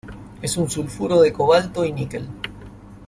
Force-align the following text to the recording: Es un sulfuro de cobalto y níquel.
Es 0.41 0.57
un 0.57 0.67
sulfuro 0.67 1.21
de 1.21 1.31
cobalto 1.31 1.85
y 1.85 1.93
níquel. 1.93 2.27